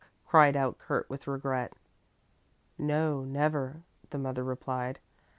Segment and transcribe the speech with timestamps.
[0.25, 1.73] cried out Kurt with regret.
[2.75, 4.97] "No, never," the mother replied.